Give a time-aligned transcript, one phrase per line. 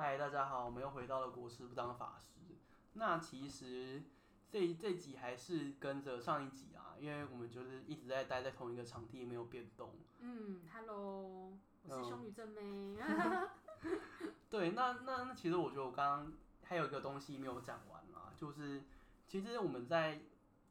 [0.00, 2.56] 嗨，大家好，我们又回到了国师不当法师。
[2.94, 4.02] 那其实
[4.50, 9.90] 这这集还是跟着上一集啊，因为我们就是一直在待在同一个场地，没有变动。
[10.20, 11.52] 嗯，Hello，
[11.84, 12.96] 我是修女正妹。
[14.48, 16.32] 对，那那那其实我觉得我刚刚
[16.64, 18.82] 还有一个东西没有讲完啊，就是
[19.28, 20.22] 其实我们在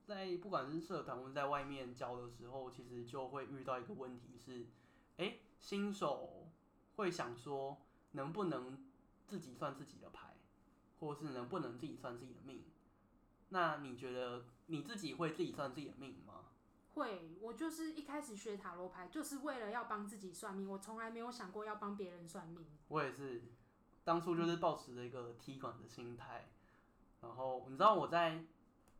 [0.08, 4.66] 在不管是社团或者在外面教的时候，其实就会遇到一个问题是，
[5.18, 6.48] 哎，新手
[6.96, 7.78] 会想说
[8.14, 8.90] 能不能。
[9.30, 10.36] 自己算自己的牌，
[11.00, 12.64] 或是能不能自己算自己的命？
[13.50, 16.46] 那你觉得你自己会自己算自己的命吗？
[16.96, 22.66] 会，我就是一开始学塔罗牌，就是为了要帮自己算命，我从来没有想过要帮别人算命。
[22.88, 23.44] 我也是，
[24.04, 26.50] 当初就是抱持着一个踢馆的心态。
[27.22, 28.44] 然后你知道我在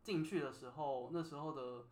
[0.02, 1.86] 进去的时候，那时候的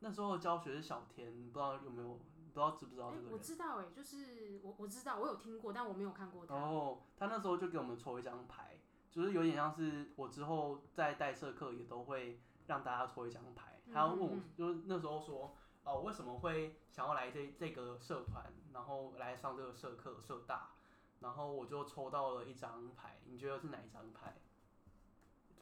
[0.00, 2.18] 那时候的教学是小田，不知道有没有？
[2.54, 3.30] 不知道知不知道这个人？
[3.30, 6.54] 欸、我知道哎、欸，就是我我知道，我有听过，但我没有看过他。
[6.54, 8.78] 哦，他那时候就给我们抽一张牌，
[9.10, 13.80] 就是有点像是我之后在带社课也都会让大家抽一张牌。
[13.92, 20.70] 他要问我，就是那时候说，哦，为什么会想要来这这个社团，然后来上这个社课社大，
[21.18, 24.36] 然后我就抽到了一张牌，你觉得是哪一张牌？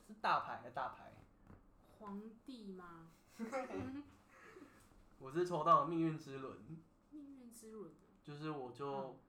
[0.07, 1.15] 是大牌还是大牌？
[1.99, 3.09] 皇帝吗？
[5.23, 6.59] 我是抽到了命运之轮，
[7.11, 7.93] 命运之轮，
[8.25, 9.21] 就是我就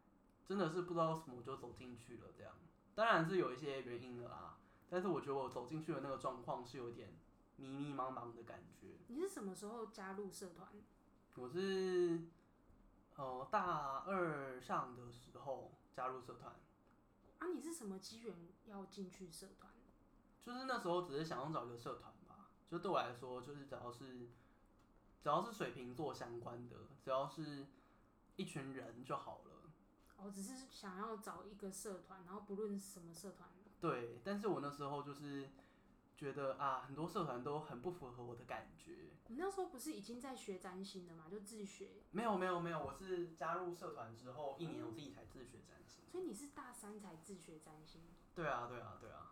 [0.43, 2.31] 真的是不知道什么，我就走进去了。
[2.35, 2.51] 这样
[2.95, 4.57] 当然是有一些原因的啦，
[4.89, 7.15] 但是我觉得我走进去的那个状况是有点
[7.57, 8.97] 迷迷茫茫的感觉。
[9.07, 10.67] 你是什么时候加入社团？
[11.35, 12.23] 我是
[13.15, 16.55] 呃大二上的时候加入社团。
[17.37, 18.35] 啊，你是什么机缘
[18.65, 19.71] 要进去社团？
[20.41, 24.27] 就是那时候只是想要找一个社团吧，就对我来说，就是只要是。
[25.23, 27.65] 只要是水瓶座相关的，只要是
[28.35, 29.71] 一群人就好了。
[30.17, 33.49] 我、哦、只是想要找一个社团，然后不论什么社团。
[33.79, 35.49] 对，但是我那时候就是
[36.17, 39.11] 觉得啊，很多社团都很不符合我的感觉。
[39.27, 41.27] 你那时候不是已经在学占星了吗？
[41.31, 42.03] 就自学？
[42.11, 46.03] 没有没有没有，我是加入社团之后一年，我自己才自学占星。
[46.11, 48.01] 所以你是大三才自学占星？
[48.35, 49.31] 对啊对啊对啊。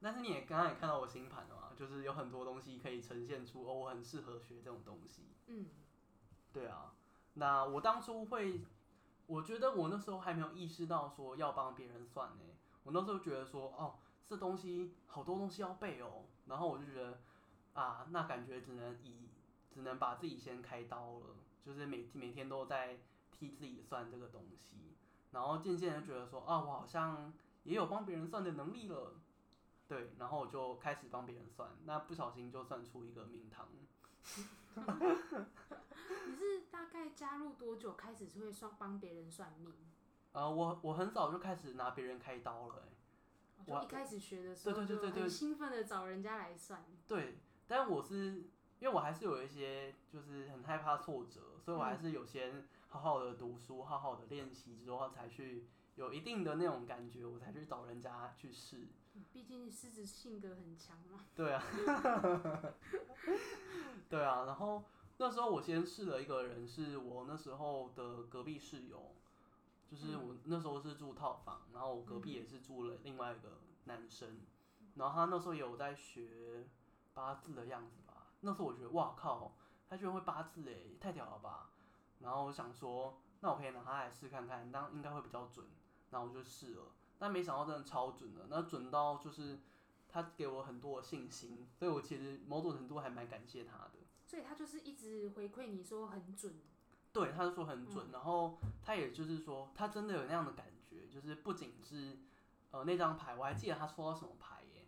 [0.00, 0.02] 哇。
[0.02, 5.22] 但是你也刚刚也看到我星盘了嘛，就是有很多东西可以呈现出哦，我很适合学这种东西。
[5.46, 5.66] 嗯，
[6.52, 6.94] 对啊。
[7.34, 8.60] 那我当初会，
[9.26, 12.44] 我觉得我那时候还没有意识到说要帮别人算呢。
[12.82, 13.94] 我那时候觉得说哦，
[14.26, 17.20] 这东西好多东西要背哦，然后我就觉得
[17.74, 19.28] 啊，那感觉只能以
[19.70, 21.26] 只能把自己先开刀了，
[21.64, 22.98] 就是每每天都在
[23.30, 24.96] 替自己算这个东西，
[25.30, 29.14] 然后渐渐的觉得说啊，我好像也有帮别人算的能力了。
[29.90, 33.66] 对，然后我就开始帮别人算，那不小心就算出一个名堂。
[36.28, 39.74] 你是大概加入多久开始会算帮别人算命？
[40.30, 42.84] 呃，我我很早就开始拿别人开刀了，
[43.58, 46.84] 哎，我一开始学的时候，对对对对，很兴奋的找人家来算。
[47.08, 48.44] 对，但我是
[48.78, 55.66] 因为我还是有一些就是很害怕挫折，所以我还是有先好好的读书，好好的练习之后才去。
[55.96, 58.86] 有一定的那种感觉，我才去找人家去试。
[59.32, 61.24] 毕竟狮子性格很强嘛。
[61.34, 61.62] 对啊，
[64.08, 64.44] 对啊。
[64.44, 64.84] 然后
[65.18, 69.14] 那时候我先试了一个人，是我那时候的隔壁室友，
[69.90, 74.40] 就是我那时候是住套房，然后我隔壁也是住了另外一个男生，
[74.94, 76.68] 然后他那时候也有在学
[77.14, 78.28] 八字的样子吧。
[78.40, 79.52] 那时候我觉得哇靠，
[79.88, 81.70] 他居然会八字诶，太屌了吧！
[82.20, 83.20] 然后我想说。
[83.42, 85.66] 那我可以拿他来试看看，当应该会比较准。
[86.10, 86.82] 然后我就试了，
[87.20, 89.60] 但没想到真的超准的，那准到就是
[90.08, 94.00] 他给我很多的信心，所以我其实某种程度还蛮感谢他的。
[94.26, 96.60] 所以他就是一直回馈你说很准。
[97.12, 102.18] 对，他就说很准，嗯、然后他也就是说他真的有那样的感觉，就是不仅是
[102.70, 104.86] 呃那张牌，我还记得他抽到什么牌耶，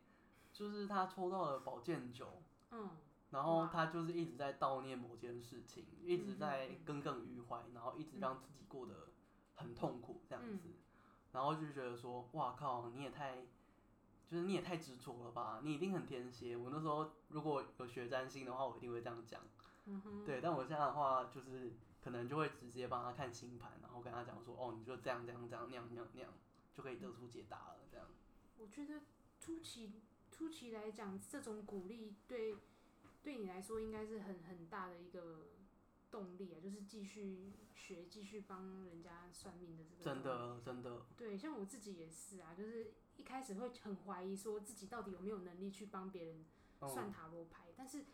[0.52, 2.42] 就是他抽到了宝剑九。
[2.70, 2.90] 嗯。
[3.30, 9.08] 然后他就是一直在悼念某件事情，一直在耿耿于怀，然后一直让自己过得
[9.54, 10.68] 很痛苦这样子，
[11.32, 13.46] 然后就觉得说，哇靠，你也太，
[14.28, 16.56] 就是你也太执着了吧，你一定很天蝎。
[16.56, 19.40] 我那时候如果有学占星的话，我一定会这样讲。
[19.86, 26.32] 嗯对，但我现在的话，就是可能就会直接帮他看星盘，然后跟他讲说，哦，你就这样这样这样那样那样那样，
[26.74, 27.80] 就可以得出解答了。
[27.90, 28.06] 这样。
[28.58, 29.00] 我觉得
[29.40, 30.00] 初期
[30.30, 32.56] 初期来讲，这种鼓励对。
[33.24, 35.46] 对你来说，应该是很很大的一个
[36.12, 40.04] 动力啊，就是继续学，继续帮人家算命的这个。
[40.04, 41.06] 真的，真的。
[41.16, 46.44] 对，像我自己也是啊，就是一开始会很怀疑，说自己到底有没有能力去帮别人
[46.80, 48.04] 算塔罗牌，嗯、但是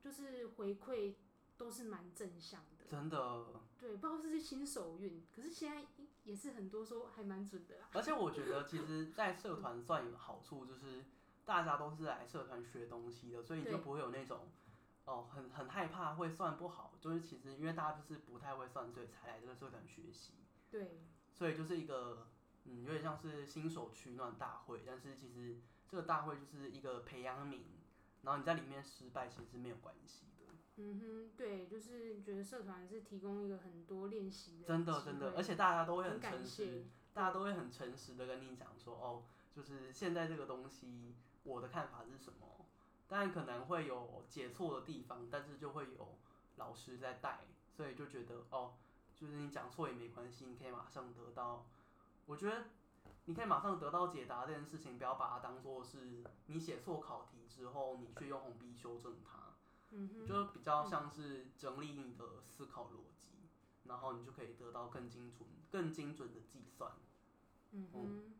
[0.00, 1.14] 就是回馈
[1.56, 2.84] 都是蛮正向的。
[2.90, 3.46] 真的。
[3.78, 5.86] 对，不知道是新手运，可是现在
[6.24, 7.88] 也是很多说还蛮准的啦。
[7.92, 11.04] 而且我觉得，其实，在社团算有好处，就是
[11.44, 14.48] 大家都是来社团学东西的，所以就不会有那种
[15.06, 16.94] 哦，很很害怕会算不好。
[17.00, 20.34] 就是其实因为大家就是不太会算，所以才来这个社团学习。
[20.70, 21.00] 对。
[21.32, 22.28] 所以就是一个
[22.64, 25.58] 嗯，有点像是新手取暖大会，但是其实
[25.88, 27.60] 这个大会就是一个培养皿，
[28.22, 30.54] 然后你在里面失败其实是没有关系的。
[30.76, 42.63] 嗯哼，对，就是觉得社团是提供一个很多练习的，真的真的，而且大家都会很诚实，大家都会很诚实的跟你讲说，哦，就是现在这个东西，我的看法是什么，
[43.08, 46.18] 当然可能会有解错的地方，但是就会有
[46.56, 48.74] 老师在带，所以就觉得哦，
[49.14, 51.66] 就是你讲错也没关系，你可以马上得到，
[52.26, 52.64] 我觉得
[53.26, 59.40] 你可以马上得到解答这件事情，不要把它当做是你写错考题之后，你去用红笔修正它。
[59.96, 63.48] 嗯、就比较像是整理你的思考逻辑，嗯，
[63.84, 66.90] 然后你就可以得到更精准、更精准的计算。
[67.70, 68.34] 嗯哼，嗯，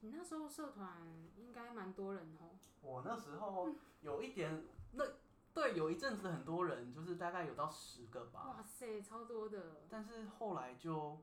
[0.00, 1.02] 你那时候社团
[1.36, 2.58] 应该蛮多人哦。
[2.80, 5.04] 我那时候有一点，那
[5.52, 8.44] 对，有一阵子很多人，就是大概有到十个吧。
[8.48, 9.82] 哇塞，超多的。
[9.88, 11.18] 但是后来就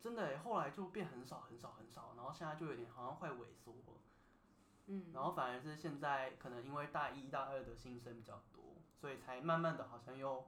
[0.00, 4.00] 真的，后来就变很少、很少、很少，然后现在就有点好像快萎缩了。
[4.86, 8.60] 嗯，然后反而是现在可能因为大一、大二的新生比较多。
[9.00, 10.46] 所以才慢慢的，好像又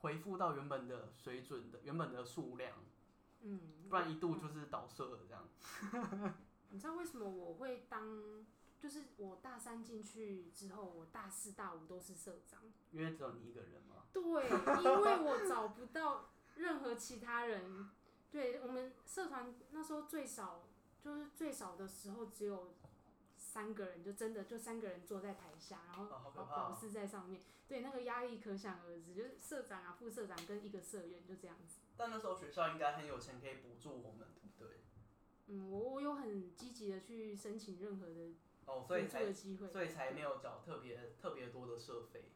[0.00, 2.76] 恢复到原本的水准的原本的数量，
[3.40, 5.48] 嗯，不然一度就是倒社了这样。
[6.70, 8.44] 你知道为什么我会当？
[8.78, 12.60] 就是我大三进去之后，我大四大五都是社长，
[12.92, 14.04] 因为只有你一个人吗？
[14.12, 17.90] 对，因为我找不到任何其他人。
[18.30, 20.64] 对，我们社团那时候最少
[21.02, 22.74] 就是最少的时候只有。
[23.38, 31.80] 三个人就真的就三个人坐在台下，然后老师在上面，对，那个压力可想而知，就是社长啊、副社长跟一个社员就这样子。
[31.96, 34.28] 但那时候学校应该很有钱，可以补助我们，
[34.58, 34.80] 对不对？
[35.48, 38.34] 嗯，我我有很积极的去申请任何的
[38.66, 42.30] 哦，所以才机会，所以才没有缴特别特别多的社费。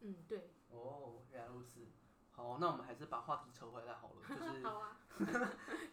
[0.00, 0.50] 嗯，对。
[0.70, 1.86] 哦，原来如此。
[2.32, 5.00] 好，那我们还是把话题扯回来好了，就是 好啊，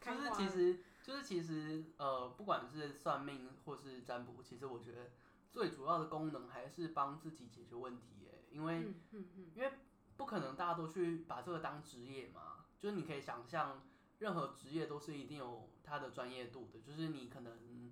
[0.01, 0.79] 就是其实。
[1.01, 5.09] 就是其实呃，不管是算命或是占卜，其实我觉得
[5.49, 8.43] 最主要的功能还是帮自己解决问题耶。
[8.51, 9.71] 因为、嗯嗯嗯、因为
[10.17, 12.65] 不可能大家都去把这个当职业嘛。
[12.77, 13.81] 就是你可以想象，
[14.19, 16.79] 任何职业都是一定有它的专业度的。
[16.79, 17.91] 就是你可能，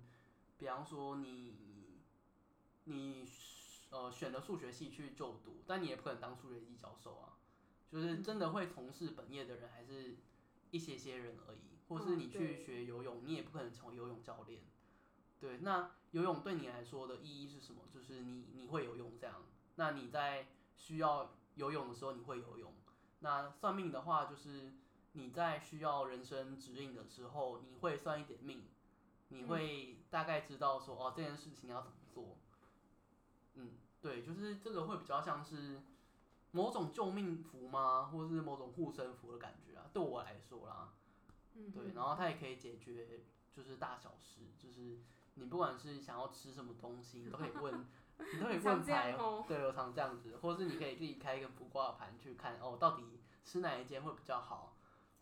[0.56, 2.00] 比方说你
[2.84, 3.28] 你
[3.90, 7.34] 呃选了数学系去就读，但你也不可能当数学系教授啊。
[7.90, 10.18] 就是真的会从事本业的人，还是
[10.70, 11.78] 一些些人而已。
[11.88, 14.60] 或是你去学游泳，你也不可能成为游泳教练。
[15.40, 17.80] 对，那游泳对你来说的意义是什么？
[17.90, 19.42] 就是你你会游泳这样。
[19.76, 22.74] 那你在需要游泳的时候，你会游泳。
[23.20, 24.74] 那算命的话，就是
[25.18, 28.62] 你在需要人生指引的时候，你会算一点命，
[29.28, 32.36] 你会大概知道说哦，这件事情要怎么做。
[33.54, 35.82] 嗯，对，就是这个会比较像是
[36.52, 38.10] 某种救命符吗？
[38.12, 39.90] 或是某种护身符的感觉啊？
[39.92, 40.94] 对我来说啦。
[41.54, 45.00] 嗯对，然后它也可以解决，就是大小事，就是
[45.34, 47.84] 你不管是想要吃什么东西，你都可以问，
[48.32, 53.02] 你都可以问牌，哦、对，我常这样子，或者是你可以自己开一个卜卦盘去看，哦，到底
[53.44, 54.76] 吃哪一间会比较好，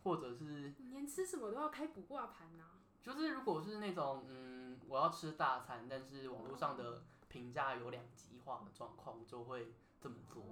[0.07, 2.63] 或者是连吃什么都要开卜卦盘呐？
[3.01, 10.45] 就是如果是那种，嗯，我要吃大餐，但是网络上的评价有两极化的状况，就会这么做。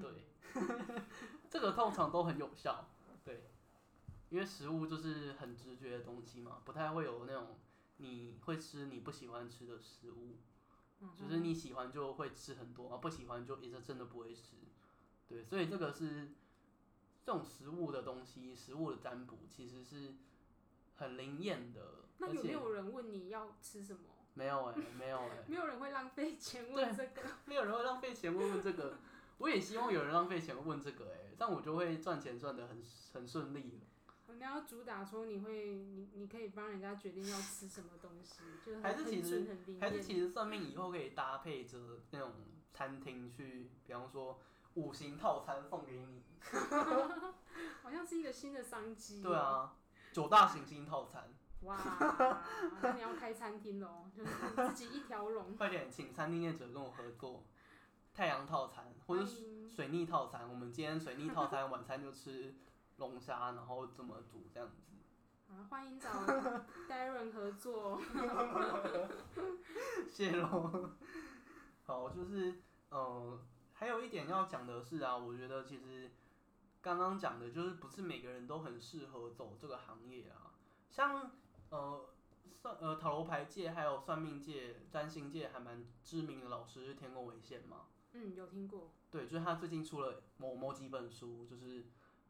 [0.00, 0.28] 对，
[1.50, 2.86] 这个通常都很有效，
[3.24, 3.48] 对。
[4.30, 7.58] 因为食物就是很直觉的东西嘛，不太会有那种
[7.96, 10.38] 你会吃你不喜欢吃的食物，
[11.14, 14.56] 就是你喜欢就会吃很多，不喜欢就一直真的不会吃。
[15.28, 16.32] 对，所以这个是
[17.24, 20.14] 这种食物的东西，食物的占卜其实是
[20.96, 21.80] 很灵验的。
[22.18, 24.00] 那有没有人问你要吃什么？
[24.34, 28.98] 没有哎、欸， 没有哎、欸，没有人会浪费钱问这个， 没有人会浪费钱问问这个。
[29.38, 34.34] 我也希望有人浪费钱问这个哎、欸，这样我就会赚钱赚的很很顺利了。
[34.34, 42.32] 你要主打说你会，你你可以帮人家决定要吃什么东西， 就是还是其实还是其实算命以后可以搭配着那种
[42.72, 44.40] 餐厅去，比方说
[44.74, 46.22] 五行套餐送给你，
[47.82, 49.22] 好像是一个新的商机。
[49.22, 49.74] 对啊，
[50.12, 51.32] 九大行星套餐。
[51.62, 51.78] 哇，
[52.82, 55.56] 那你要开餐厅喽， 就是自己一条龙。
[55.56, 57.44] 快点，请餐厅业者跟我合作，
[58.12, 59.24] 太阳套餐或者
[59.70, 62.54] 水逆套餐，我们今天水逆套餐晚餐就吃。
[62.98, 64.92] 龙虾，然后怎么煮这样子？
[65.48, 66.10] 啊，欢迎找
[66.88, 68.00] Darren 合作。
[70.08, 70.90] 谢喽。
[71.84, 72.50] 好，就是
[72.90, 73.40] 嗯、呃，
[73.82, 76.08] 还有一点要讲的是啊，我觉得其实
[76.80, 80.54] 刚刚讲的就是不是每个人都很适合走这个行业啊。
[80.88, 81.32] 像
[81.70, 82.08] 呃
[82.52, 87.86] 算呃塔罗牌界还有算命界、占星界还蛮知名的老师是天宫维宪嘛。
[88.12, 88.92] 嗯，有听过。
[89.10, 91.86] 对，就是他最近出了某某几本书，就是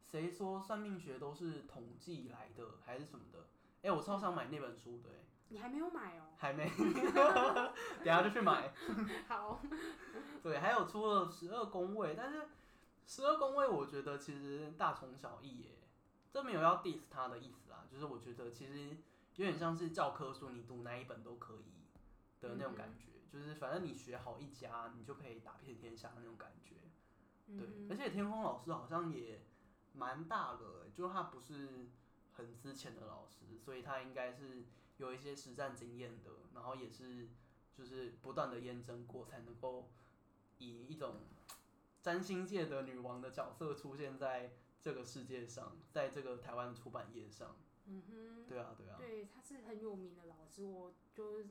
[0.06, 3.40] 谁说算命学都是统计来的，还是什么的？
[3.82, 5.10] 哎、欸，我超想买那本书的。
[5.52, 6.32] 你还没有买哦？
[6.38, 6.66] 还没，
[8.02, 8.72] 等下就去买。
[9.28, 9.60] 好。
[10.42, 12.48] 对，还有出了十二宫位，但是
[13.06, 15.76] 十二宫位我觉得其实大同小异耶，
[16.30, 18.96] 这没有要 diss 他的意思啦，就是我觉得其实
[19.36, 21.84] 有点像是教科书，你读哪一本都可以
[22.40, 26.76] 的那种感觉，嗯、就是反正你学好一家，你就可以打遍天下的那种感觉。
[27.46, 29.44] 对，嗯、而且天空老师好像也
[29.92, 31.90] 蛮大的，就他不是
[32.32, 34.64] 很之前的老师，所以他应该是。
[35.02, 37.28] 有一些实战经验的，然后也是
[37.74, 39.90] 就是不断的验证过，才能够
[40.58, 41.16] 以一种
[42.00, 47.56] 占星界的女王的角色出现在这个世界上，在这个台湾出版业上。
[47.86, 48.94] 嗯哼，对啊，对啊。
[48.96, 51.42] 对，他是很有名的老师，我就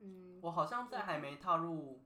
[0.00, 2.02] 嗯，我好像在还没踏入，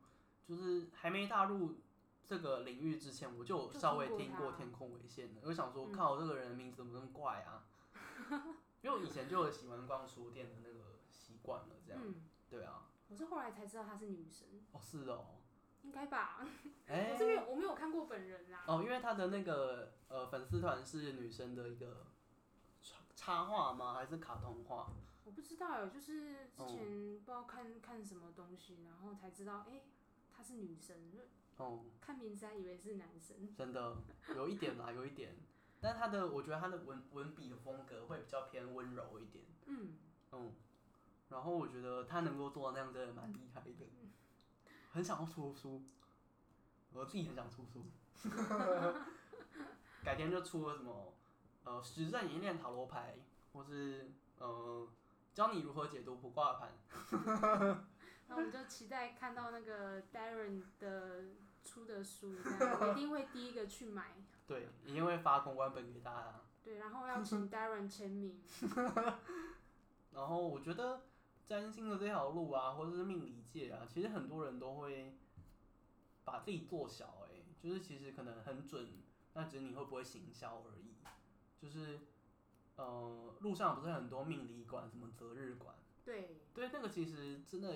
[0.46, 1.80] 就是还没踏入
[2.24, 7.66] 这个领域之前，我就稍微听过天空为限的，我想说，靠，这个人的名字怎么那么怪啊？
[8.84, 12.16] 因为我以前就有喜欢逛书店的那个习惯了，这样，嗯、
[12.50, 12.82] 对啊。
[13.08, 14.46] 我是后来才知道她是女生。
[14.72, 15.40] 哦，是哦。
[15.82, 16.46] 应该吧。
[16.86, 18.62] 我是没有，我没有看过本人啦。
[18.66, 22.08] 哦，因为她的那个呃粉丝团是女生的一个
[23.16, 23.94] 插画吗？
[23.94, 24.92] 还是卡通画？
[25.24, 29.82] 我不知道，就是之前不知道看、嗯、看什么东西，然后才知道，哎、欸，
[30.30, 30.94] 她是女生。
[31.56, 31.86] 哦。
[32.02, 33.54] 看名字还以为是男生。
[33.56, 33.96] 真的，
[34.36, 35.34] 有一点啦，有一点。
[35.84, 39.44] 但他的，我觉得他的文文笔的风格会比较偏温柔一点。
[39.66, 39.98] 嗯。
[40.32, 40.52] 嗯，
[41.28, 43.86] 然后我觉得他能够做到那样真的蛮厉害的，
[44.90, 45.84] 很想要出书，
[46.92, 47.84] 我自己很想出书，
[50.02, 51.14] 改天就出个什么
[51.64, 53.16] 呃实战演练塔罗牌，
[53.52, 54.88] 或是呃
[55.32, 56.72] 教你如何解读卜卦盘。
[58.26, 61.24] 那我们就期待看到那个 Darren 的
[61.64, 62.36] 出的书，
[62.80, 64.12] 我一定会第一个去买。
[64.46, 66.40] 对，一定会发公关本给大家。
[66.62, 68.40] 对，然后要请 Darren 签名。
[70.12, 71.02] 然后我觉得
[71.44, 75.16] 占星的这条路啊，或者是命理界啊，其实很多人都会
[76.24, 79.02] 把自己做小，哎，就是其实可能很准，
[79.32, 80.94] 那只是你会不会行销而已。
[81.60, 82.00] 就是，
[82.76, 85.74] 呃，路上不是很多命理馆，什么择日馆。
[86.04, 86.40] 对。
[86.52, 87.74] 对，那个其实真的，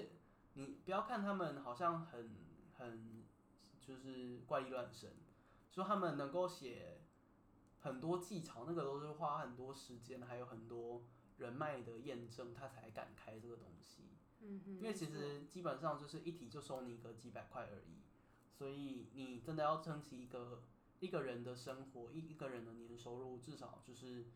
[0.53, 2.31] 你不要看他们好像很
[2.77, 3.18] 很
[3.89, 5.11] 就是怪力乱神。
[5.73, 7.01] 就他们能够写
[7.81, 11.03] 很多技巧，那个都是花很多时间，还有很多
[11.39, 14.03] 人脉的验证，他才敢开这个东西。
[14.41, 18.03] 因为其实基本上就是一题就收你一个几百块而已，
[18.53, 20.63] 所以你真的要撑起一个
[21.01, 24.27] 一个人的生活，一一个人的年收入，至少就是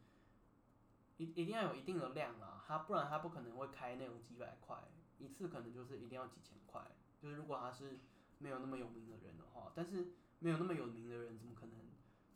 [1.19, 4.77] 一一定要有一定的量啊，他不然他不可能会开那种几百块，
[5.19, 6.85] 一次可能就是一定要几千块。
[7.21, 8.01] 就是如果他是
[8.43, 10.13] 没有那么有名的人的话，但是。
[10.45, 11.77] 没有那么有名的人，怎么可能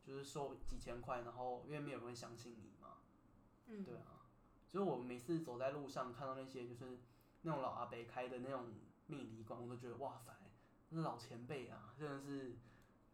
[0.04, 2.98] 就是收几千块，然后因为没有人会相信你嘛？
[3.66, 4.30] 嗯，对啊。
[4.68, 7.00] 所以我每次走在路上看到那些就是
[7.42, 8.66] 那种老阿伯开的那种
[9.08, 10.32] 命理馆，我都觉得哇塞，
[10.90, 12.54] 那是老前辈啊，真的是，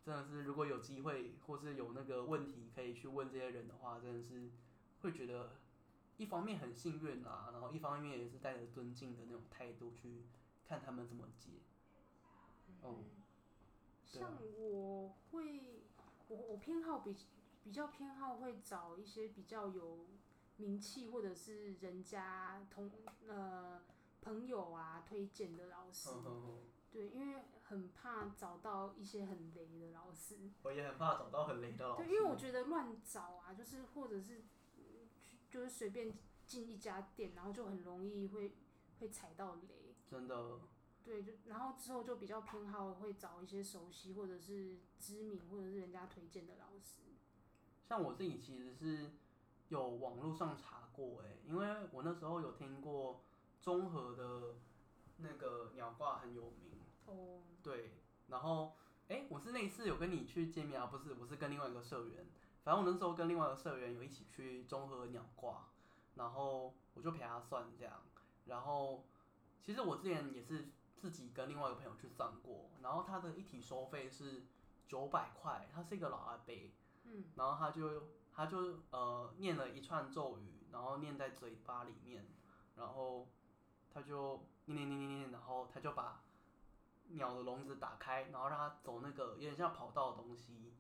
[0.05, 4.51] 真的是，如果有机会或是有那个问题可以去问这些人的话，真的是
[5.01, 5.53] 会觉得
[6.19, 10.27] 一方面很幸运啊，然后一方面也是带着尊敬的那种态度去
[10.69, 11.53] 看他们怎么解。
[14.05, 15.83] 像我会，
[16.29, 17.17] 我我偏好比
[17.63, 20.05] 比较偏好会找一些比较有
[20.57, 22.91] 名气或者是人家同
[23.27, 23.81] 呃
[24.21, 26.11] 朋友啊推荐的老师，
[26.91, 30.37] 对，因为很怕找到一些很雷的老师。
[30.63, 32.05] 我也很怕找到很雷的老师。
[32.05, 34.43] 对，因为我觉得乱找啊，就是或者是
[35.49, 36.13] 就是随便
[36.47, 38.53] 进一家店，然后就很容易会
[39.01, 39.95] 会踩到雷。
[40.07, 40.61] 真的。
[41.05, 47.03] 对，就然后之后就比较偏好会找一些熟悉或者是知名或者是人家推荐的老师。
[47.89, 49.11] 像我自己其实是
[49.69, 53.21] 有网络上查过哎，因为我那时候有听过
[53.61, 54.55] 综合的
[55.19, 57.43] 那个鸟卦很有名哦。
[57.63, 57.91] 对，
[58.29, 58.77] 然后
[59.09, 62.25] 哎，我是那一次有跟你去见面啊，不是，我是跟另外一个社员。
[62.63, 65.67] 反正我那时候跟另外一个社员有一起去综合鸟卦，
[66.15, 68.03] 然后我就陪他算这样。
[68.47, 69.05] 然后
[69.61, 70.69] 其实我之前也是。
[71.03, 74.45] 自己跟另外一个朋友去算过，然后他的一体收费是
[74.87, 76.55] 九百块，他是一个老阿伯，
[77.03, 82.25] 嗯，然后他就他就呃念了一串咒语，然后念在嘴巴里面，
[82.77, 83.27] 然后
[83.93, 86.23] 他就念念念念念，然后他就把
[87.09, 90.73] 鸟的笼子打开，然后让它走那个有点像跑道的东西，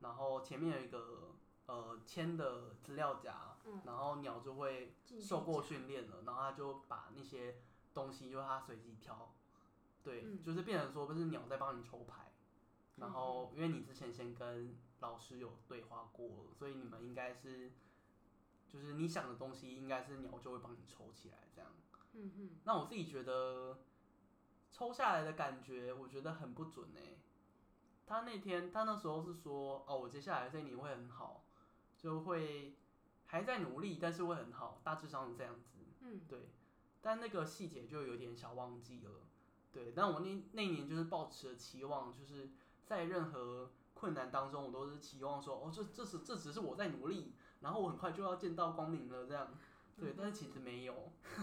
[0.00, 7.62] 然后前面有一个呃签的资料夹，嗯、然后鸟就会受过训练了，然后他就把那些
[7.94, 9.34] 东西就它随机挑，
[10.02, 12.32] 对，嗯、就是变成说不是鸟在帮你抽牌，
[12.96, 17.70] 嗯、然后因为你之前先跟老师有对话过，所以你们应该是，
[18.68, 21.70] 就是你想的东西应该是鸟就会帮你抽起来这样。
[22.14, 23.78] 嗯哼，那我自己觉得
[24.72, 27.18] 抽下来的感觉，我觉得很不准哎、欸。
[28.06, 31.44] 他那天他那时候是说，哦，我接下来这一年会很好，
[31.98, 32.74] 就会
[33.26, 35.78] 还在努力，但是会很好，大致上是这样子。
[36.00, 36.48] 嗯，对。
[37.02, 39.10] 但那个细节就有点小忘记了。
[39.72, 42.50] 对，但我那那一年就是抱持了期望，就是
[42.86, 49.54] 在任何困难当中，我都是期望说，哦，这这是这只是我在努力，然后我很快就要见到光明了这样。
[50.00, 51.10] 对，但是其实没有，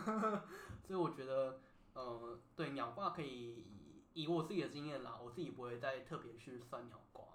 [0.87, 1.59] 所以我觉得，
[1.93, 3.65] 呃，对鸟卦可以
[4.13, 7.25] 以我自己的经验啦，我自己不会再特别去算鸟卦。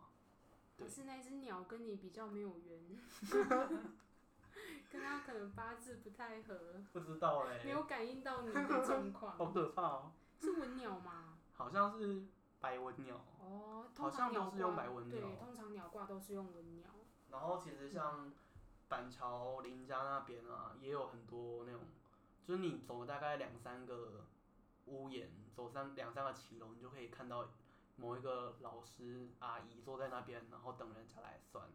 [0.78, 2.98] 对，是那只鸟跟你比较没有缘，
[4.90, 10.19] 跟它可能八字不太合，不知道哎、欸，没有感应到你的状况， 好可怕哦、喔。
[10.40, 11.38] 是文鸟吗？
[11.54, 12.24] 好像是
[12.60, 13.16] 白文鸟。
[13.40, 15.20] 哦，好像都是用白文鸟。
[15.20, 16.88] 对，通常鸟挂都是用文鸟。
[17.30, 18.26] 然后其实像。
[18.26, 18.32] 嗯
[18.90, 21.82] 板桥林家那边啊，也有很多那种，
[22.44, 24.26] 就是你走大概两三个
[24.86, 27.50] 屋檐，走三两三个骑楼，你就可以看到
[27.94, 31.68] 某一个老师阿姨坐在那边，然后等人家来算。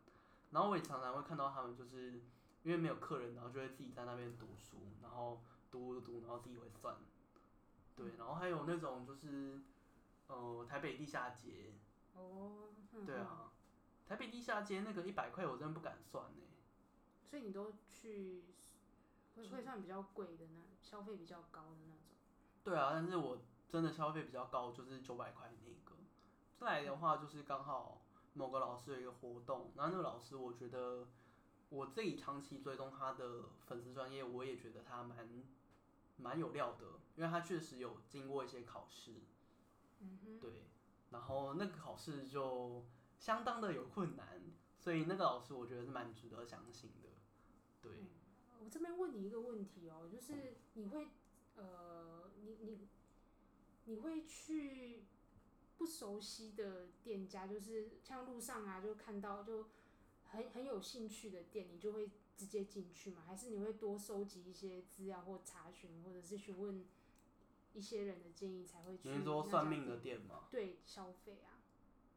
[0.51, 2.19] 然后我也常常会看到他们，就是
[2.63, 5.41] 因为没有客人，然后就会自己在那边读书，然后
[5.71, 6.97] 读读读，然后自己会算。
[7.95, 9.61] 对，然后还有那种就是，
[10.27, 11.73] 呃，台北地下街。
[12.15, 12.51] 哦。
[13.05, 13.51] 对啊，
[14.07, 16.43] 台北地下街那个一百块，我真的不敢算呢。
[17.29, 18.45] 所以你都去
[19.35, 21.99] 会会算比较贵的那消费比较高的那种。
[22.63, 25.97] 对啊，但是我真的消费比较高，就是九百块那个。
[26.57, 28.01] 再来的话，就是刚好
[28.33, 31.07] 某个老师有一个活动，然后那个老师我觉得
[31.69, 35.43] 我自己长期追踪他的粉丝专业，我也觉得他蛮
[36.17, 39.13] 蛮有料的，因为他确实有经过一些考试。
[39.99, 40.39] 嗯哼。
[40.39, 40.51] 对，
[41.11, 42.85] 然后那个考试就
[43.17, 44.41] 相当的有困难，
[44.77, 47.09] 所以那个老师我觉得是蛮值得相信的。
[47.81, 48.07] 对、嗯，
[48.63, 51.07] 我这边问你一个问题哦，就是你会
[51.55, 52.87] 呃，你你
[53.85, 55.05] 你会去
[55.77, 59.67] 不熟悉的店家，就是像路上啊，就看到就
[60.25, 63.23] 很很有兴趣的店，你就会直接进去吗？
[63.25, 66.85] 还是你会多收集一些资料或查询，或者是询问
[67.73, 69.09] 一些人的建议才会去？
[69.09, 70.43] 你是说算命的店吗？
[70.51, 71.57] 对，消费啊。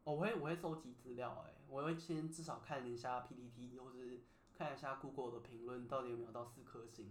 [0.03, 4.21] 哦，我会我会收集资料，哎，我会先至少看一下 PPT，或是。
[4.59, 7.09] 看一下 Google 的评论到底有没有到四颗星。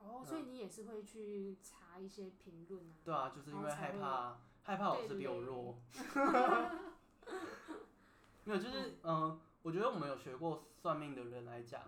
[0.00, 2.92] 哦，所以你也是会去查一些评论啊？
[3.02, 5.78] 对啊，就是因为害怕害怕老师比我弱。
[8.44, 11.80] 没有，就是嗯、呃，我觉得我们有学过算命的人来讲，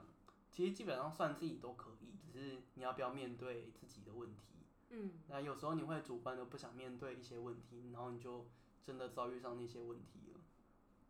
[0.50, 4.42] 其实基本上算自己都可以，只是你要不要面对自己的问题。
[4.90, 5.12] 嗯。
[5.28, 8.46] 那有时候你会主观的不想面对一些问题，然后你就
[8.84, 10.40] 真的遭遇上那些问题了。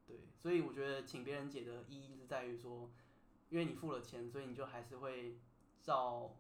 [0.07, 2.91] 对，所以我觉得请别人解的意义是在于说。
[3.51, 5.37] 因为你付了钱，所以你就还是会
[5.83, 6.37] 照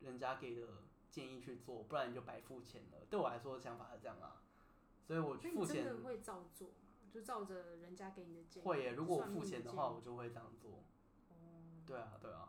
[0.00, 2.98] 人家给的建议去做，不然你就白付钱了。
[3.08, 4.42] 对我来说的想法是这样啊，
[5.06, 5.82] 所以我付钱。
[5.82, 6.74] 真的会照做吗？
[7.10, 8.66] 就照着人家给你的建议。
[8.66, 10.84] 会耶，如果我付钱的话，我就会这样做。
[11.90, 11.96] 嗯。
[11.96, 12.48] 对啊，对啊。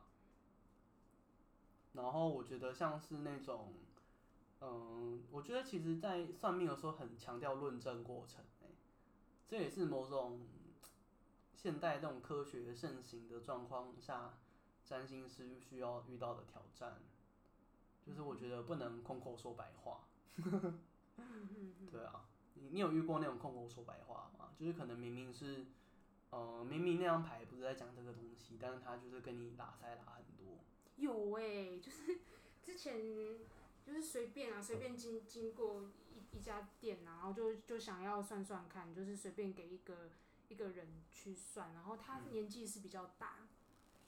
[1.94, 3.74] 然后我觉得像是那种，
[4.62, 8.46] 嗯，我觉得其实，在算命的时候很强调论证过程，
[9.48, 10.40] 这也是某种。
[11.54, 14.34] 现代这种科学盛行的状况下，
[14.84, 17.00] 占星师需要遇到的挑战，
[18.04, 20.08] 就是我觉得不能空口说白话。
[21.92, 22.26] 对啊，
[22.56, 24.50] 你你有遇过那种空口说白话吗？
[24.58, 25.68] 就是可能明明是，
[26.32, 30.58] 呃，明明那张牌不是在讲这个东西，但是他就是跟你拉塞拉很多。
[30.98, 32.20] 有哎、欸，就是
[32.62, 33.00] 之前
[33.86, 40.10] 就是随便啊，随便经经过一一家店啊，然后就就想要算算看，就是随便给一个。
[40.50, 43.48] 一个人去算，然后他年纪是比较大，嗯、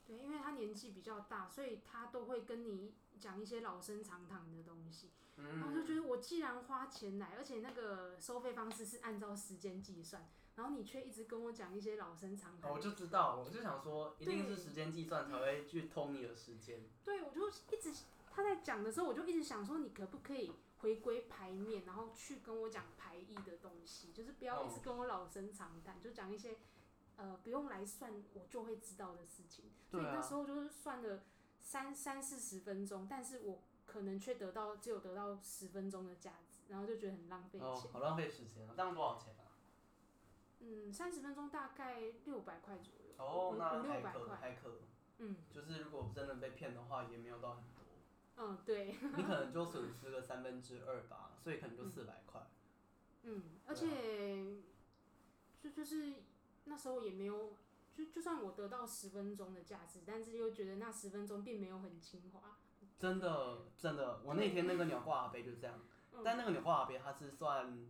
[0.06, 5.08] 对，因为他年纪比较大，所以他都会跟你讲一些老生常谈的东西，
[5.38, 16.82] 嗯、然后就觉得我既然花钱来，而且那个收费方式是按照时间计算，然后你却一直跟我讲一些老生常谈，我就知道，我就想说，一定是时间计算才会去偷你的时间。
[17.04, 17.92] 对，我就一直
[18.32, 20.52] 他在讲的时候，我就一直想说，你可不可以？
[20.80, 26.58] 回归牌面，然后去跟我讲牌意的东西，就是不要一直跟我老生常谈，就讲一些
[27.16, 29.72] 呃不用来算我就会知道的事情。
[29.90, 31.24] 所以那时候就是算了
[31.58, 37.66] 三三四十分钟，但是我可能却得到只有得到十分钟的价值，然后就觉得很浪费钱。
[37.66, 38.74] 哦，好浪费时间啊！
[38.76, 39.43] 这样多少钱啊？
[40.64, 43.14] 嗯，三十分钟大概六百块左右。
[43.18, 44.36] 哦，那五六百还可块。
[44.38, 44.80] 还可。
[45.18, 45.36] 嗯。
[45.52, 47.84] 就是如果真的被骗的话，也没有到很多。
[48.38, 48.96] 嗯，对。
[49.16, 52.42] 你可能就损失个三分之二吧，所以可能就四百块。
[53.24, 54.62] 嗯，而且，
[55.62, 56.24] 就就是
[56.66, 57.58] 那时候也没有，
[57.94, 62.58] 就就算我得到十分钟的价值，但是又觉得那十分钟并没有很精华。
[62.98, 65.80] 真的，真的，我那天那个鸟挂阿杯就是这样，
[66.14, 67.88] 嗯、但那个鸟挂阿杯它是算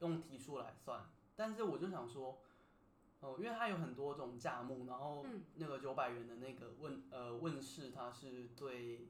[0.00, 2.40] 用题数来算，但是我就想说，
[3.20, 5.24] 哦、呃，因为它有很多种价目，然后
[5.54, 9.08] 那个九百元的那个问呃问世，它是最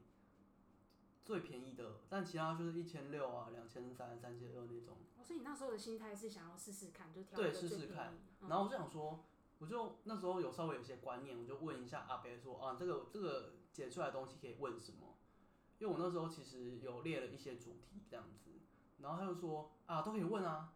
[1.25, 4.97] 最便宜的，但其他就是一千六啊、两千三、三千二那种。
[5.17, 8.13] 哦，所以你那时候的心态是想要试试看，就挑对试试看，
[8.47, 9.25] 然后我就想说，
[9.57, 13.53] 我就那时候有稍微有些观念，我就问一下阿伯说啊，这个这个。
[13.71, 15.15] 解出来的东西可以问什么？
[15.77, 18.49] 因为我那时候其实有列了一些主题这样子，
[18.97, 20.73] 然后他就说啊，都可以问啊。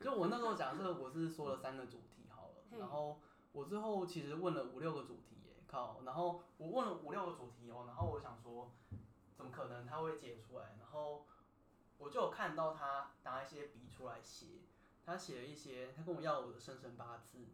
[0.00, 3.20] 就我那时候假设我是说了三个主题好了，然后
[3.52, 6.00] 我最后其实问了五六个主题耶，靠！
[6.04, 8.70] 然后我问了五六个主题哦，然后我想说，
[9.36, 10.76] 怎么可能他会解出来？
[10.78, 11.26] 然后
[11.98, 14.46] 我就有看到他拿一些笔出来写，
[15.04, 17.46] 他写了一些，他跟我要我的生辰八字，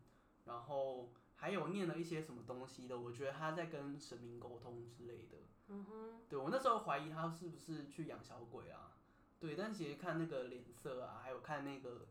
[0.45, 1.11] 然后。
[1.37, 5.37] 还有念了一些什么东西的，我觉得他在跟神明沟通之类的。
[5.67, 6.21] 嗯哼。
[6.27, 8.93] 对，我那时候怀疑他是不是去养小鬼啊？
[9.41, 12.07] 对，但其实看那个脸色啊，还有看那个，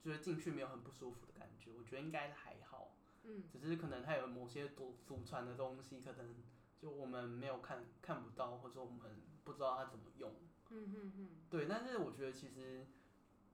[0.00, 2.94] 就是进去没有很不舒服的感觉，我觉得应该还好。
[3.24, 3.44] 嗯。
[3.50, 6.34] 只是可能他有某些祖祖传的东西，可能
[6.78, 10.32] 就我们没有看看不到，或者我们不知道他怎么用。
[10.70, 11.28] 嗯嗯嗯。
[11.50, 12.86] 对，但是我觉得其实，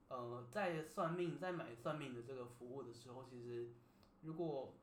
[0.08, 3.72] 呃，在算命，在买算命的这个服务的时候，其实
[4.22, 4.74] 如果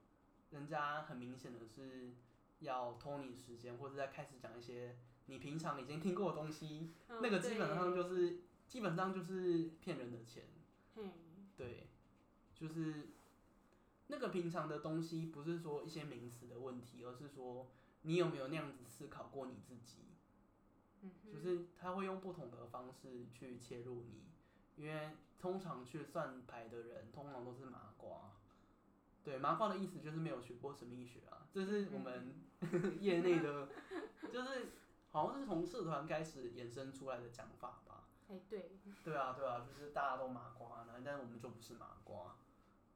[0.50, 2.14] 人家很明显的是
[2.60, 4.98] 要偷你时间，或者在开始讲一些
[5.28, 10.44] 你平常已经听过的东西，嗯、那个基本上就是基本上就是骗人的钱。
[10.96, 11.12] 嗯、
[11.62, 11.88] 对，
[12.56, 13.10] 就是
[14.08, 17.70] 那个平常的东西，不是说一些名词的问题，而是说
[18.02, 20.00] 你有没有那样子思考过你自己。
[21.04, 24.24] 嗯、就是他会用不同的方式去切入你，
[24.76, 28.32] 因为通常去算牌的人，通常都是麻瓜。
[29.24, 33.70] 对，麻瓜的意思就是没有学过神秘学啊，这是我们、嗯、 业内的，
[34.34, 34.72] 就是
[35.12, 37.91] 好像是从社团开始衍生出来的讲法吧。
[38.32, 38.80] 哎，对。
[39.04, 42.36] 对啊，对啊，就是大家都麻瓜，但是我们就不是麻瓜。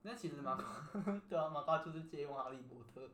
[0.03, 3.09] 那其实麻瓜，嗯、 对啊，麻瓜就是借用哈利波特。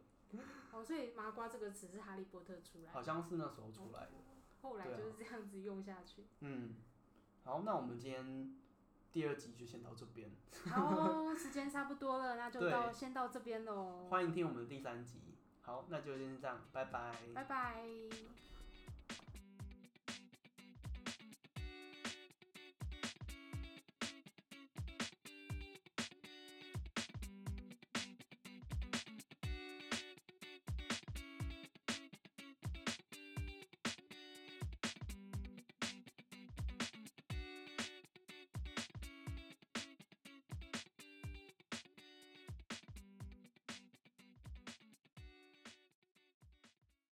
[0.72, 2.92] 哦，所以麻瓜这个词是哈利波特出来的。
[2.92, 4.12] 好像是那时候出来的。
[4.62, 6.22] 后来就是这样子用下去。
[6.22, 6.76] 啊、嗯，
[7.44, 8.58] 好，那我们今天。
[9.14, 10.32] 第二集就先到这边。
[10.70, 14.08] 好，时间差不多了，那就到先到这边喽。
[14.10, 15.20] 欢迎听我们的第三集。
[15.64, 17.14] 好，那就先这样，拜拜。
[17.36, 17.84] 拜拜。